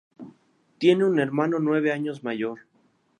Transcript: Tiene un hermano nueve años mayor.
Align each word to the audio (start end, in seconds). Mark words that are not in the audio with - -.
Tiene 0.79 1.05
un 1.05 1.19
hermano 1.19 1.59
nueve 1.59 1.91
años 1.91 2.23
mayor. 2.23 2.61